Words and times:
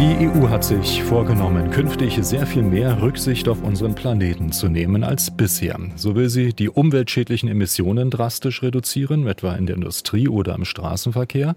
Die 0.00 0.30
EU 0.30 0.48
hat 0.48 0.64
sich 0.64 1.02
vorgenommen, 1.02 1.70
künftig 1.70 2.18
sehr 2.22 2.46
viel 2.46 2.62
mehr 2.62 3.02
Rücksicht 3.02 3.46
auf 3.50 3.62
unseren 3.62 3.94
Planeten 3.94 4.50
zu 4.50 4.70
nehmen 4.70 5.04
als 5.04 5.30
bisher. 5.30 5.78
So 5.96 6.14
will 6.14 6.30
sie 6.30 6.54
die 6.54 6.70
umweltschädlichen 6.70 7.50
Emissionen 7.50 8.08
drastisch 8.08 8.62
reduzieren, 8.62 9.26
etwa 9.26 9.54
in 9.56 9.66
der 9.66 9.76
Industrie 9.76 10.26
oder 10.26 10.54
im 10.54 10.64
Straßenverkehr. 10.64 11.54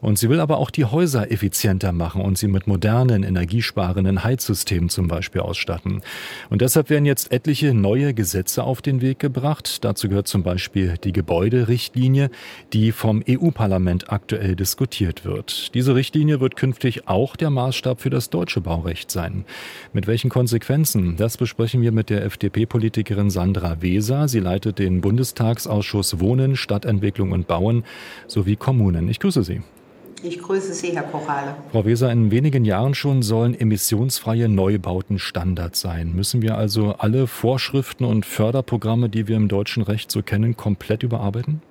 Und 0.00 0.16
sie 0.16 0.28
will 0.30 0.38
aber 0.38 0.58
auch 0.58 0.70
die 0.70 0.84
Häuser 0.84 1.32
effizienter 1.32 1.90
machen 1.90 2.22
und 2.22 2.38
sie 2.38 2.46
mit 2.46 2.68
modernen, 2.68 3.24
energiesparenden 3.24 4.22
Heizsystemen 4.22 4.88
zum 4.88 5.08
Beispiel 5.08 5.40
ausstatten. 5.40 6.02
Und 6.50 6.62
deshalb 6.62 6.88
werden 6.88 7.04
jetzt 7.04 7.32
etliche 7.32 7.74
neue 7.74 8.14
Gesetze 8.14 8.62
auf 8.62 8.80
den 8.80 9.00
Weg 9.00 9.18
gebracht. 9.18 9.82
Dazu 9.82 10.08
gehört 10.08 10.28
zum 10.28 10.44
Beispiel 10.44 10.98
die 11.02 11.12
Gebäuderichtlinie, 11.12 12.30
die 12.72 12.92
vom 12.92 13.24
EU-Parlament 13.28 14.12
aktuell 14.12 14.54
diskutiert 14.54 15.24
wird. 15.24 15.74
Diese 15.74 15.96
Richtlinie 15.96 16.38
wird 16.38 16.54
künftig 16.54 17.08
auch 17.08 17.34
der 17.34 17.50
Maß 17.50 17.71
Maßstab 17.72 18.02
für 18.02 18.10
das 18.10 18.28
deutsche 18.28 18.60
Baurecht 18.60 19.10
sein. 19.10 19.46
Mit 19.94 20.06
welchen 20.06 20.28
Konsequenzen? 20.28 21.16
Das 21.16 21.38
besprechen 21.38 21.80
wir 21.80 21.90
mit 21.90 22.10
der 22.10 22.22
FDP-Politikerin 22.26 23.30
Sandra 23.30 23.80
Weser. 23.80 24.28
Sie 24.28 24.40
leitet 24.40 24.78
den 24.78 25.00
Bundestagsausschuss 25.00 26.20
Wohnen, 26.20 26.54
Stadtentwicklung 26.54 27.32
und 27.32 27.46
Bauen 27.46 27.84
sowie 28.26 28.56
Kommunen. 28.56 29.08
Ich 29.08 29.20
grüße 29.20 29.42
Sie. 29.42 29.62
Ich 30.22 30.38
grüße 30.38 30.74
Sie, 30.74 30.92
Herr 30.94 31.04
Korale. 31.04 31.56
Frau 31.72 31.86
Weser, 31.86 32.12
in 32.12 32.30
wenigen 32.30 32.66
Jahren 32.66 32.94
schon 32.94 33.22
sollen 33.22 33.58
emissionsfreie 33.58 34.50
Neubauten 34.50 35.18
Standard 35.18 35.74
sein. 35.74 36.14
Müssen 36.14 36.42
wir 36.42 36.58
also 36.58 36.96
alle 36.98 37.26
Vorschriften 37.26 38.04
und 38.04 38.26
Förderprogramme, 38.26 39.08
die 39.08 39.28
wir 39.28 39.36
im 39.36 39.48
deutschen 39.48 39.82
Recht 39.82 40.10
so 40.10 40.22
kennen, 40.22 40.58
komplett 40.58 41.02
überarbeiten? 41.02 41.62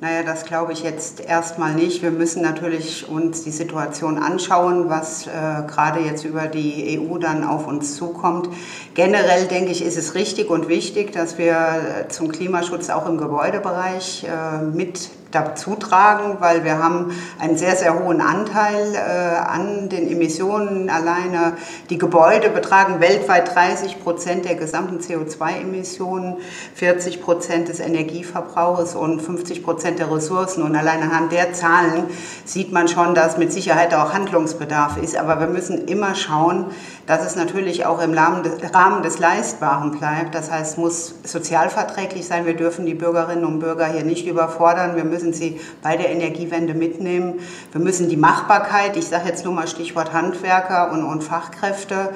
Naja, 0.00 0.22
das 0.22 0.44
glaube 0.44 0.72
ich 0.72 0.84
jetzt 0.84 1.18
erstmal 1.18 1.74
nicht. 1.74 2.02
Wir 2.02 2.12
müssen 2.12 2.40
natürlich 2.40 3.08
uns 3.08 3.42
die 3.42 3.50
Situation 3.50 4.16
anschauen, 4.18 4.88
was 4.88 5.26
äh, 5.26 5.30
gerade 5.66 5.98
jetzt 5.98 6.24
über 6.24 6.46
die 6.46 7.00
EU 7.00 7.18
dann 7.18 7.42
auf 7.42 7.66
uns 7.66 7.96
zukommt. 7.96 8.48
Generell 8.94 9.46
denke 9.48 9.72
ich, 9.72 9.84
ist 9.84 9.98
es 9.98 10.14
richtig 10.14 10.50
und 10.50 10.68
wichtig, 10.68 11.10
dass 11.10 11.36
wir 11.36 11.52
äh, 11.52 12.08
zum 12.10 12.28
Klimaschutz 12.28 12.90
auch 12.90 13.08
im 13.08 13.18
Gebäudebereich 13.18 14.24
äh, 14.24 14.62
mit 14.62 15.10
dazu 15.30 15.74
tragen, 15.74 16.38
weil 16.40 16.64
wir 16.64 16.82
haben 16.82 17.12
einen 17.38 17.56
sehr, 17.56 17.76
sehr 17.76 17.98
hohen 17.98 18.20
Anteil 18.20 18.94
äh, 18.94 18.98
an 18.98 19.88
den 19.88 20.10
Emissionen. 20.10 20.88
Alleine 20.88 21.54
die 21.90 21.98
Gebäude 21.98 22.48
betragen 22.48 23.00
weltweit 23.00 23.54
30 23.54 24.02
Prozent 24.02 24.44
der 24.46 24.54
gesamten 24.54 25.00
CO2-Emissionen, 25.00 26.36
40 26.74 27.22
Prozent 27.22 27.68
des 27.68 27.80
Energieverbrauchs 27.80 28.94
und 28.94 29.20
50 29.20 29.62
Prozent 29.62 29.98
der 29.98 30.10
Ressourcen. 30.10 30.62
Und 30.62 30.74
alleine 30.74 31.04
anhand 31.04 31.32
der 31.32 31.52
Zahlen 31.52 32.04
sieht 32.44 32.72
man 32.72 32.88
schon, 32.88 33.14
dass 33.14 33.36
mit 33.36 33.52
Sicherheit 33.52 33.94
auch 33.94 34.14
Handlungsbedarf 34.14 34.96
ist. 34.96 35.16
Aber 35.16 35.40
wir 35.40 35.48
müssen 35.48 35.86
immer 35.88 36.14
schauen, 36.14 36.66
dass 37.08 37.24
es 37.24 37.36
natürlich 37.36 37.86
auch 37.86 38.02
im 38.02 38.12
Rahmen 38.12 39.02
des 39.02 39.18
Leistbaren 39.18 39.92
bleibt. 39.92 40.34
Das 40.34 40.50
heißt, 40.50 40.72
es 40.72 40.76
muss 40.76 41.14
sozialverträglich 41.24 42.26
sein. 42.26 42.44
Wir 42.44 42.54
dürfen 42.54 42.84
die 42.84 42.94
Bürgerinnen 42.94 43.46
und 43.46 43.60
Bürger 43.60 43.86
hier 43.86 44.04
nicht 44.04 44.26
überfordern. 44.26 44.94
Wir 44.94 45.04
müssen 45.04 45.32
sie 45.32 45.58
bei 45.82 45.96
der 45.96 46.10
Energiewende 46.10 46.74
mitnehmen. 46.74 47.40
Wir 47.72 47.80
müssen 47.80 48.10
die 48.10 48.18
Machbarkeit, 48.18 48.98
ich 48.98 49.06
sage 49.06 49.26
jetzt 49.26 49.46
nur 49.46 49.54
mal 49.54 49.66
Stichwort 49.66 50.12
Handwerker 50.12 50.92
und, 50.92 51.02
und 51.02 51.24
Fachkräfte, 51.24 52.10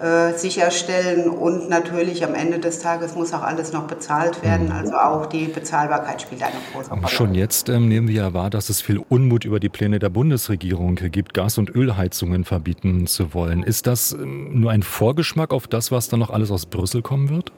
äh, 0.00 0.36
sicherstellen. 0.36 1.28
Und 1.28 1.68
natürlich 1.68 2.24
am 2.24 2.34
Ende 2.34 2.58
des 2.58 2.80
Tages 2.80 3.14
muss 3.14 3.32
auch 3.32 3.42
alles 3.42 3.72
noch 3.72 3.86
bezahlt 3.86 4.42
werden. 4.42 4.66
Mhm. 4.66 4.72
Also 4.72 4.96
auch 4.96 5.26
die 5.26 5.46
Bezahlbarkeit 5.46 6.22
spielt 6.22 6.42
eine 6.42 6.54
große 6.72 6.90
Rolle. 6.90 7.08
Schon 7.08 7.34
jetzt 7.34 7.68
ähm, 7.68 7.88
nehmen 7.88 8.08
wir 8.08 8.14
ja 8.14 8.34
wahr, 8.34 8.50
dass 8.50 8.68
es 8.68 8.80
viel 8.80 9.00
Unmut 9.08 9.44
über 9.44 9.60
die 9.60 9.68
Pläne 9.68 9.98
der 9.98 10.10
Bundesregierung 10.10 10.96
gibt, 10.96 11.34
Gas- 11.34 11.58
und 11.58 11.74
Ölheizungen 11.74 12.44
verbieten 12.44 13.06
zu 13.06 13.34
wollen. 13.34 13.62
Ist 13.62 13.86
das 13.86 14.12
ähm, 14.12 14.60
nur 14.60 14.70
ein 14.70 14.82
Vorgeschmack 14.82 15.52
auf 15.52 15.66
das, 15.66 15.90
was 15.90 16.08
dann 16.08 16.20
noch 16.20 16.30
alles 16.30 16.50
aus 16.50 16.66
Brüssel 16.66 17.02
kommen 17.02 17.28
wird? 17.28 17.52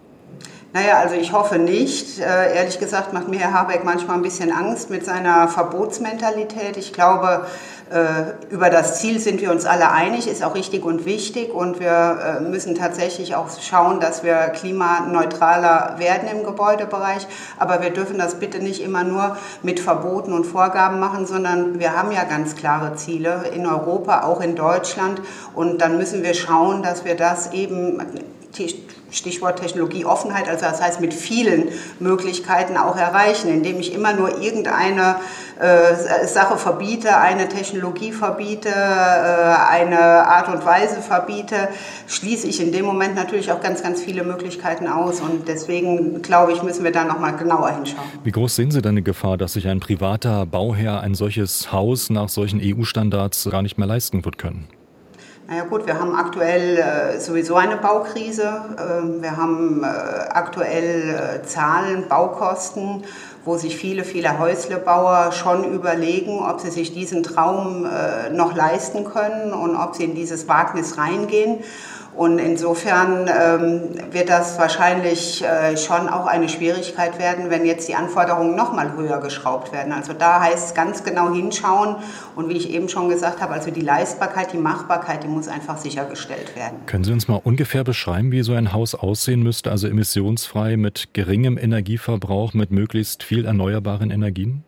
Naja, 0.72 1.00
also 1.00 1.16
ich 1.16 1.32
hoffe 1.32 1.58
nicht. 1.58 2.20
Äh, 2.20 2.54
ehrlich 2.56 2.78
gesagt 2.78 3.12
macht 3.12 3.26
mir 3.26 3.40
Herr 3.40 3.52
Habeck 3.52 3.84
manchmal 3.84 4.16
ein 4.16 4.22
bisschen 4.22 4.52
Angst 4.52 4.88
mit 4.88 5.04
seiner 5.04 5.48
Verbotsmentalität. 5.48 6.76
Ich 6.76 6.92
glaube, 6.92 7.44
äh, 7.90 8.54
über 8.54 8.70
das 8.70 9.00
Ziel 9.00 9.18
sind 9.18 9.40
wir 9.40 9.50
uns 9.50 9.66
alle 9.66 9.90
einig, 9.90 10.28
ist 10.28 10.44
auch 10.44 10.54
richtig 10.54 10.84
und 10.84 11.06
wichtig. 11.06 11.52
Und 11.52 11.80
wir 11.80 12.38
äh, 12.38 12.40
müssen 12.40 12.76
tatsächlich 12.76 13.34
auch 13.34 13.48
schauen, 13.60 13.98
dass 13.98 14.22
wir 14.22 14.36
klimaneutraler 14.50 15.96
werden 15.98 16.28
im 16.28 16.44
Gebäudebereich. 16.44 17.26
Aber 17.58 17.82
wir 17.82 17.90
dürfen 17.90 18.16
das 18.16 18.36
bitte 18.36 18.60
nicht 18.60 18.80
immer 18.80 19.02
nur 19.02 19.36
mit 19.64 19.80
Verboten 19.80 20.32
und 20.32 20.44
Vorgaben 20.44 21.00
machen, 21.00 21.26
sondern 21.26 21.80
wir 21.80 21.96
haben 21.96 22.12
ja 22.12 22.22
ganz 22.22 22.54
klare 22.54 22.94
Ziele 22.94 23.42
in 23.52 23.66
Europa, 23.66 24.22
auch 24.22 24.40
in 24.40 24.54
Deutschland. 24.54 25.20
Und 25.52 25.80
dann 25.80 25.98
müssen 25.98 26.22
wir 26.22 26.34
schauen, 26.34 26.84
dass 26.84 27.04
wir 27.04 27.16
das 27.16 27.52
eben 27.52 28.00
Stichwort 29.10 29.60
Technologieoffenheit, 29.60 30.48
also 30.48 30.64
das 30.64 30.80
heißt 30.80 31.00
mit 31.00 31.14
vielen 31.14 31.68
Möglichkeiten 31.98 32.76
auch 32.76 32.96
erreichen, 32.96 33.48
indem 33.48 33.80
ich 33.80 33.94
immer 33.94 34.12
nur 34.12 34.40
irgendeine 34.40 35.16
äh, 35.60 36.26
Sache 36.26 36.56
verbiete, 36.56 37.16
eine 37.16 37.48
Technologie 37.48 38.12
verbiete, 38.12 38.68
äh, 38.68 38.72
eine 38.72 40.00
Art 40.00 40.48
und 40.48 40.64
Weise 40.64 41.02
verbiete, 41.02 41.68
schließe 42.06 42.46
ich 42.46 42.60
in 42.60 42.72
dem 42.72 42.86
Moment 42.86 43.14
natürlich 43.14 43.52
auch 43.52 43.60
ganz, 43.60 43.82
ganz 43.82 44.00
viele 44.00 44.24
Möglichkeiten 44.24 44.86
aus 44.86 45.20
und 45.20 45.48
deswegen 45.48 46.22
glaube 46.22 46.52
ich, 46.52 46.62
müssen 46.62 46.84
wir 46.84 46.92
da 46.92 47.04
nochmal 47.04 47.36
genauer 47.36 47.70
hinschauen. 47.70 48.04
Wie 48.24 48.32
groß 48.32 48.56
sehen 48.56 48.70
Sie 48.70 48.80
denn 48.80 48.96
die 48.96 49.04
Gefahr, 49.04 49.36
dass 49.36 49.52
sich 49.54 49.68
ein 49.68 49.80
privater 49.80 50.46
Bauherr 50.46 51.00
ein 51.00 51.14
solches 51.14 51.72
Haus 51.72 52.10
nach 52.10 52.28
solchen 52.28 52.60
EU-Standards 52.62 53.48
gar 53.50 53.62
nicht 53.62 53.78
mehr 53.78 53.86
leisten 53.86 54.24
wird 54.24 54.38
können? 54.38 54.66
Naja 55.50 55.64
gut, 55.64 55.84
wir 55.84 55.98
haben 55.98 56.14
aktuell 56.14 56.76
äh, 56.76 57.18
sowieso 57.18 57.56
eine 57.56 57.76
Baukrise. 57.76 58.62
Ähm, 58.78 59.20
wir 59.20 59.36
haben 59.36 59.82
äh, 59.82 59.86
aktuell 59.88 61.40
äh, 61.42 61.42
Zahlen, 61.44 62.06
Baukosten, 62.08 63.02
wo 63.44 63.56
sich 63.56 63.76
viele, 63.76 64.04
viele 64.04 64.38
Häuslebauer 64.38 65.32
schon 65.32 65.64
überlegen, 65.64 66.38
ob 66.38 66.60
sie 66.60 66.70
sich 66.70 66.94
diesen 66.94 67.24
Traum 67.24 67.84
noch 68.32 68.54
leisten 68.54 69.04
können 69.04 69.54
und 69.54 69.76
ob 69.76 69.96
sie 69.96 70.04
in 70.04 70.14
dieses 70.14 70.46
Wagnis 70.46 70.98
reingehen. 70.98 71.64
Und 72.14 72.38
insofern 72.38 73.28
ähm, 73.28 74.12
wird 74.12 74.28
das 74.28 74.58
wahrscheinlich 74.58 75.44
äh, 75.44 75.76
schon 75.76 76.08
auch 76.08 76.26
eine 76.26 76.48
Schwierigkeit 76.48 77.18
werden, 77.18 77.50
wenn 77.50 77.64
jetzt 77.64 77.88
die 77.88 77.94
Anforderungen 77.94 78.56
noch 78.56 78.72
mal 78.72 78.94
höher 78.96 79.20
geschraubt 79.20 79.72
werden. 79.72 79.92
Also 79.92 80.12
da 80.12 80.40
heißt 80.40 80.68
es 80.68 80.74
ganz 80.74 81.04
genau 81.04 81.32
hinschauen 81.32 81.96
und 82.36 82.48
wie 82.48 82.54
ich 82.54 82.70
eben 82.70 82.88
schon 82.88 83.08
gesagt 83.08 83.40
habe, 83.40 83.52
also 83.52 83.70
die 83.70 83.80
Leistbarkeit, 83.80 84.52
die 84.52 84.58
Machbarkeit, 84.58 85.22
die 85.22 85.28
muss 85.28 85.48
einfach 85.48 85.78
sichergestellt 85.78 86.56
werden. 86.56 86.78
Können 86.86 87.04
Sie 87.04 87.12
uns 87.12 87.28
mal 87.28 87.40
ungefähr 87.42 87.84
beschreiben, 87.84 88.32
wie 88.32 88.42
so 88.42 88.54
ein 88.54 88.72
Haus 88.72 88.94
aussehen 88.94 89.42
müsste, 89.42 89.70
also 89.70 89.86
emissionsfrei 89.86 90.76
mit 90.76 91.14
geringem 91.14 91.58
Energieverbrauch, 91.58 92.54
mit 92.54 92.70
möglichst 92.70 93.22
viel 93.22 93.44
erneuerbaren 93.44 94.10
Energien? 94.10 94.64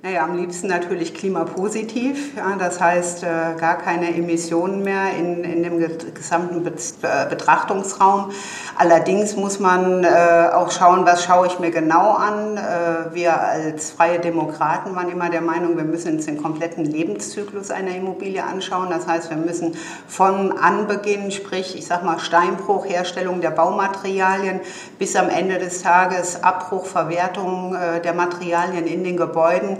Naja, 0.00 0.22
am 0.22 0.36
liebsten 0.36 0.68
natürlich 0.68 1.12
klimapositiv. 1.12 2.36
Ja, 2.36 2.54
das 2.56 2.80
heißt, 2.80 3.24
äh, 3.24 3.26
gar 3.58 3.78
keine 3.78 4.14
Emissionen 4.14 4.84
mehr 4.84 5.10
in, 5.18 5.42
in 5.42 5.64
dem 5.64 5.80
gesamten 6.14 6.64
äh, 6.64 7.26
Betrachtungsraum. 7.28 8.30
Allerdings 8.76 9.34
muss 9.34 9.58
man 9.58 10.04
äh, 10.04 10.50
auch 10.54 10.70
schauen, 10.70 11.04
was 11.04 11.24
schaue 11.24 11.48
ich 11.48 11.58
mir 11.58 11.72
genau 11.72 12.12
an. 12.12 12.56
Äh, 12.56 13.12
wir 13.12 13.40
als 13.40 13.90
freie 13.90 14.20
Demokraten 14.20 14.94
waren 14.94 15.08
immer 15.08 15.30
der 15.30 15.40
Meinung, 15.40 15.76
wir 15.76 15.82
müssen 15.82 16.14
uns 16.14 16.26
den 16.26 16.40
kompletten 16.40 16.84
Lebenszyklus 16.84 17.72
einer 17.72 17.96
Immobilie 17.96 18.44
anschauen. 18.44 18.90
Das 18.90 19.08
heißt, 19.08 19.30
wir 19.30 19.36
müssen 19.36 19.76
von 20.06 20.56
Anbeginn, 20.56 21.32
sprich, 21.32 21.76
ich 21.76 21.88
sag 21.88 22.04
mal 22.04 22.20
Steinbruch, 22.20 22.86
Herstellung 22.86 23.40
der 23.40 23.50
Baumaterialien, 23.50 24.60
bis 25.00 25.16
am 25.16 25.28
Ende 25.28 25.58
des 25.58 25.82
Tages 25.82 26.44
Abbruch, 26.44 26.86
Verwertung 26.86 27.74
äh, 27.74 28.00
der 28.00 28.14
Materialien 28.14 28.86
in 28.86 29.02
den 29.02 29.16
Gebäuden 29.16 29.78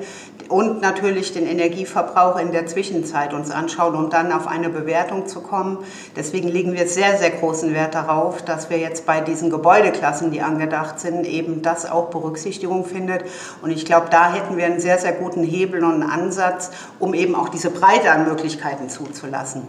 und 0.48 0.80
natürlich 0.80 1.32
den 1.32 1.46
Energieverbrauch 1.46 2.38
in 2.38 2.52
der 2.52 2.66
Zwischenzeit 2.66 3.34
uns 3.34 3.50
anschauen, 3.50 3.94
um 3.94 4.10
dann 4.10 4.32
auf 4.32 4.46
eine 4.46 4.70
Bewertung 4.70 5.26
zu 5.26 5.40
kommen. 5.40 5.78
Deswegen 6.16 6.48
legen 6.48 6.72
wir 6.72 6.88
sehr, 6.88 7.18
sehr 7.18 7.30
großen 7.30 7.74
Wert 7.74 7.94
darauf, 7.94 8.42
dass 8.42 8.70
wir 8.70 8.78
jetzt 8.78 9.06
bei 9.06 9.20
diesen 9.20 9.50
Gebäudeklassen, 9.50 10.30
die 10.30 10.40
angedacht 10.40 11.00
sind, 11.00 11.26
eben 11.26 11.62
das 11.62 11.90
auch 11.90 12.10
Berücksichtigung 12.10 12.84
findet. 12.84 13.24
Und 13.62 13.70
ich 13.70 13.84
glaube, 13.84 14.08
da 14.10 14.32
hätten 14.32 14.56
wir 14.56 14.64
einen 14.64 14.80
sehr, 14.80 14.98
sehr 14.98 15.12
guten 15.12 15.42
Hebel 15.42 15.84
und 15.84 16.02
einen 16.02 16.10
Ansatz, 16.10 16.70
um 16.98 17.14
eben 17.14 17.34
auch 17.34 17.50
diese 17.50 17.70
Breite 17.70 18.10
an 18.10 18.26
Möglichkeiten 18.26 18.88
zuzulassen. 18.88 19.62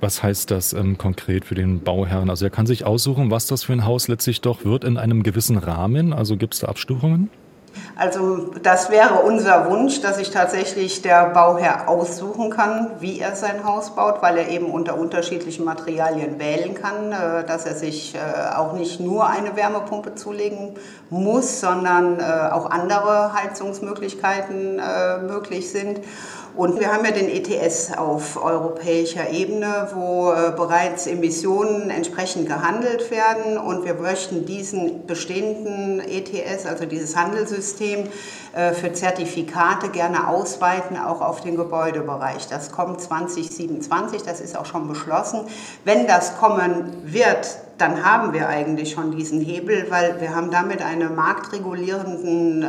Was 0.00 0.22
heißt 0.22 0.50
das 0.50 0.74
ähm, 0.74 0.96
konkret 0.96 1.44
für 1.44 1.54
den 1.54 1.80
Bauherrn? 1.80 2.30
Also 2.30 2.44
er 2.44 2.50
kann 2.50 2.66
sich 2.66 2.84
aussuchen, 2.84 3.30
was 3.30 3.46
das 3.46 3.64
für 3.64 3.72
ein 3.72 3.84
Haus 3.84 4.06
letztlich 4.06 4.40
doch 4.40 4.64
wird 4.64 4.84
in 4.84 4.96
einem 4.96 5.22
gewissen 5.22 5.56
Rahmen. 5.56 6.12
Also 6.12 6.36
gibt 6.36 6.54
es 6.54 6.60
da 6.60 6.68
Abstufungen? 6.68 7.30
Also 7.98 8.52
das 8.62 8.90
wäre 8.90 9.22
unser 9.24 9.68
Wunsch, 9.68 10.00
dass 10.00 10.18
sich 10.18 10.30
tatsächlich 10.30 11.02
der 11.02 11.30
Bauherr 11.30 11.88
aussuchen 11.88 12.48
kann, 12.48 12.92
wie 13.00 13.18
er 13.18 13.34
sein 13.34 13.64
Haus 13.64 13.96
baut, 13.96 14.22
weil 14.22 14.38
er 14.38 14.50
eben 14.50 14.66
unter 14.66 14.96
unterschiedlichen 14.96 15.64
Materialien 15.64 16.38
wählen 16.38 16.74
kann, 16.74 17.10
äh, 17.10 17.44
dass 17.44 17.66
er 17.66 17.74
sich 17.74 18.14
äh, 18.14 18.54
auch 18.54 18.74
nicht 18.74 19.00
nur 19.00 19.28
eine 19.28 19.56
Wärmepumpe 19.56 20.14
zulegen 20.14 20.76
muss, 21.10 21.58
sondern 21.60 22.20
äh, 22.20 22.22
auch 22.52 22.70
andere 22.70 23.32
Heizungsmöglichkeiten 23.32 24.80
möglich 25.26 25.70
sind. 25.70 26.00
Und 26.54 26.80
wir 26.80 26.92
haben 26.92 27.04
ja 27.04 27.12
den 27.12 27.28
ETS 27.28 27.96
auf 27.96 28.42
europäischer 28.42 29.30
Ebene, 29.30 29.88
wo 29.94 30.32
bereits 30.56 31.06
Emissionen 31.06 31.90
entsprechend 31.90 32.46
gehandelt 32.46 33.10
werden. 33.12 33.58
Und 33.58 33.84
wir 33.84 33.94
möchten 33.94 34.44
diesen 34.44 35.06
bestehenden 35.06 36.00
ETS, 36.00 36.66
also 36.66 36.84
dieses 36.84 37.16
Handelssystem 37.16 37.87
äh, 37.94 38.72
für 38.72 38.92
Zertifikate 38.92 39.88
gerne 39.90 40.28
ausweiten, 40.28 40.96
auch 40.96 41.20
auf 41.20 41.40
den 41.40 41.56
Gebäudebereich. 41.56 42.46
Das 42.48 42.72
kommt 42.72 43.00
2027, 43.00 44.22
das 44.22 44.40
ist 44.40 44.56
auch 44.56 44.66
schon 44.66 44.88
beschlossen. 44.88 45.40
Wenn 45.84 46.06
das 46.06 46.38
kommen 46.38 46.92
wird, 47.04 47.58
dann 47.78 48.04
haben 48.04 48.32
wir 48.32 48.48
eigentlich 48.48 48.90
schon 48.90 49.16
diesen 49.16 49.40
Hebel, 49.40 49.86
weil 49.88 50.20
wir 50.20 50.34
haben 50.34 50.50
damit 50.50 50.82
einen 50.82 51.14
marktregulierenden 51.14 52.62
äh, 52.62 52.66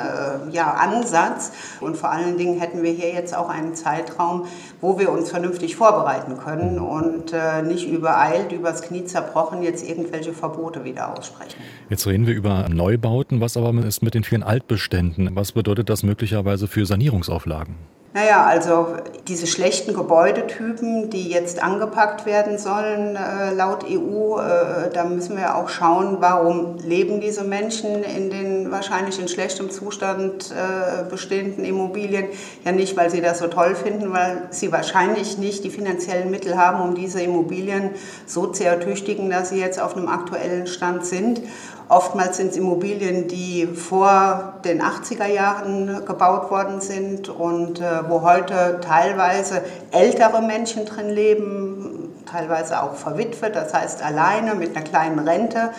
ja, 0.52 0.74
Ansatz 0.74 1.52
und 1.82 1.98
vor 1.98 2.12
allen 2.12 2.38
Dingen 2.38 2.60
hätten 2.60 2.84
wir 2.84 2.92
hier 2.92 3.12
jetzt 3.12 3.36
auch 3.36 3.50
einen 3.50 3.76
Zeitraum, 3.76 4.46
wo 4.82 5.00
wir 5.00 5.12
uns 5.12 5.30
vernünftig 5.30 5.76
vorbereiten 5.76 6.38
können 6.38 6.80
und 6.80 7.34
äh, 7.34 7.62
nicht 7.64 7.90
übereilt, 7.90 8.52
übers 8.52 8.82
Knie 8.82 9.06
zerbrochen 9.06 9.64
jetzt 9.64 9.88
irgendwelche 9.88 10.34
Verbote 10.34 10.84
wieder 10.84 11.18
aussprechen. 11.18 11.60
Jetzt 11.90 12.06
reden 12.06 12.28
wir 12.28 12.36
über 12.36 12.68
Neubauten, 12.70 13.42
was 13.42 13.58
aber 13.58 13.74
ist 13.84 14.04
mit 14.04 14.14
den 14.14 14.24
vielen 14.24 14.44
Altbeständen? 14.44 15.30
Was 15.34 15.52
bedeutet 15.52 15.90
das 15.90 16.04
möglicherweise 16.04 16.68
für 16.68 16.86
Sanierungsauflagen? 16.86 17.76
Naja, 18.12 18.44
also 18.44 18.88
diese 19.28 19.46
schlechten 19.46 19.94
Gebäudetypen, 19.94 21.12
die 21.12 21.30
jetzt 21.30 21.62
angepackt 21.62 22.26
werden 22.26 22.58
sollen 22.58 23.16
äh, 23.16 23.54
laut 23.54 23.86
EU, 23.88 24.40
äh, 24.40 24.90
da 24.92 25.04
müssen 25.04 25.38
wir 25.38 25.56
auch 25.56 25.70
schauen, 25.70 26.18
warum 26.20 26.80
leben 26.80 27.22
diese 27.22 27.44
Menschen 27.44 28.04
in 28.04 28.32
den 28.32 28.72
wahrscheinlich 28.72 29.20
in 29.20 29.28
schlechtem 29.28 29.70
Zustand 29.70 30.52
äh, 30.52 31.08
bestehenden 31.08 31.64
Immobilien. 31.66 32.26
Ja 32.66 32.72
nicht, 32.72 32.98
weil 32.98 33.12
sie 33.12 33.22
das 33.22 33.38
so 33.38 33.48
toll 33.48 33.76
finden, 33.76 34.12
weil 34.12 34.48
sie 34.50 34.72
wahrscheinlich 34.72 35.38
nicht 35.38 35.64
die 35.64 35.70
finanziellen 35.70 36.32
Mittel 36.32 36.58
haben, 36.58 36.82
um 36.82 36.96
diese 36.96 37.22
Immobilien 37.22 37.92
so 38.26 38.48
zu 38.48 38.66
ertüchtigen, 38.66 39.30
dass 39.30 39.50
sie 39.50 39.60
jetzt 39.60 39.80
auf 39.80 39.96
einem 39.96 40.08
aktuellen 40.08 40.66
Stand 40.66 41.06
sind. 41.06 41.42
Oftmals 41.90 42.38
sind 42.38 42.52
es 42.52 42.58
Immobilien, 42.58 43.28
die 43.28 43.66
vor 43.66 44.54
den 44.64 44.80
80er 44.80 45.26
Jahren 45.26 46.06
gebaut 46.06 46.52
worden 46.52 46.82
sind 46.82 47.30
und 47.30 47.82
äh, 47.82 47.99
wo 48.08 48.22
heute 48.22 48.80
teilweise 48.82 49.62
ältere 49.92 50.42
Menschen 50.42 50.86
drin 50.86 51.10
leben, 51.10 52.14
teilweise 52.32 52.82
auch 52.84 52.96
verwitwet, 52.96 53.56
das 53.56 53.74
heißt 53.74 54.04
alleine 54.04 54.56
mit 54.56 54.76
einer 54.76 54.86
kleinen 54.86 55.20
Rente. 55.20 55.72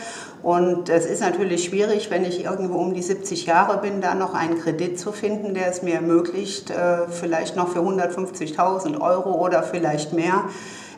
Und 0.42 0.88
es 0.88 1.04
ist 1.04 1.20
natürlich 1.20 1.64
schwierig, 1.64 2.10
wenn 2.10 2.24
ich 2.24 2.44
irgendwo 2.44 2.78
um 2.78 2.94
die 2.94 3.02
70 3.02 3.46
Jahre 3.46 3.78
bin, 3.78 4.00
da 4.00 4.14
noch 4.14 4.34
einen 4.34 4.58
Kredit 4.58 4.98
zu 4.98 5.12
finden, 5.12 5.54
der 5.54 5.68
es 5.68 5.82
mir 5.82 5.94
ermöglicht, 5.94 6.70
äh, 6.70 7.08
vielleicht 7.08 7.56
noch 7.56 7.68
für 7.68 7.80
150.000 7.80 9.00
Euro 9.00 9.34
oder 9.34 9.62
vielleicht 9.62 10.12
mehr 10.12 10.44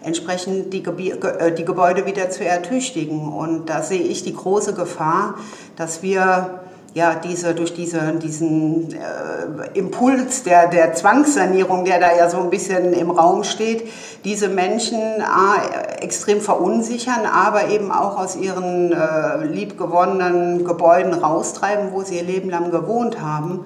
entsprechend 0.05 0.73
die, 0.73 0.85
äh, 0.85 1.53
die 1.53 1.65
Gebäude 1.65 2.07
wieder 2.07 2.31
zu 2.31 2.45
ertüchtigen. 2.45 3.33
Und 3.33 3.69
da 3.69 3.83
sehe 3.83 4.03
ich 4.03 4.23
die 4.23 4.35
große 4.35 4.75
Gefahr, 4.75 5.35
dass 5.77 6.03
wir 6.03 6.61
ja, 6.95 7.15
diese, 7.15 7.55
durch 7.55 7.73
diese, 7.73 8.13
diesen 8.15 8.93
äh, 8.93 9.79
Impuls 9.79 10.43
der, 10.43 10.69
der 10.69 10.93
Zwangssanierung, 10.93 11.85
der 11.87 11.99
da 11.99 12.15
ja 12.15 12.29
so 12.29 12.39
ein 12.39 12.51
bisschen 12.51 12.93
im 12.93 13.11
Raum 13.11 13.45
steht, 13.45 13.89
diese 14.25 14.49
Menschen 14.49 15.01
äh, 15.01 16.03
extrem 16.03 16.41
verunsichern, 16.41 17.23
aber 17.25 17.69
eben 17.69 17.91
auch 17.91 18.19
aus 18.19 18.37
ihren 18.37 18.93
äh, 18.93 19.45
liebgewonnenen 19.47 20.67
Gebäuden 20.67 21.15
raustreiben, 21.15 21.93
wo 21.93 22.03
sie 22.03 22.17
ihr 22.17 22.25
Leben 22.25 22.51
lang 22.51 22.71
gewohnt 22.71 23.21
haben. 23.21 23.61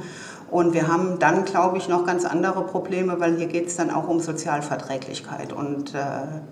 Und 0.48 0.74
wir 0.74 0.86
haben 0.86 1.18
dann, 1.18 1.44
glaube 1.44 1.76
ich, 1.76 1.88
noch 1.88 2.06
ganz 2.06 2.24
andere 2.24 2.62
Probleme, 2.62 3.18
weil 3.18 3.36
hier 3.36 3.46
geht 3.46 3.66
es 3.66 3.74
dann 3.74 3.90
auch 3.90 4.08
um 4.08 4.20
Sozialverträglichkeit. 4.20 5.52
Und 5.52 5.92
äh, 5.94 5.98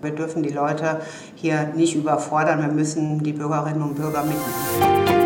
wir 0.01 0.11
dürfen 0.11 0.43
die 0.43 0.49
Leute 0.49 0.99
hier 1.35 1.69
nicht 1.73 1.95
überfordern. 1.95 2.59
Wir 2.61 2.73
müssen 2.73 3.23
die 3.23 3.31
Bürgerinnen 3.31 3.81
und 3.81 3.95
Bürger 3.95 4.23
mitnehmen. 4.23 5.24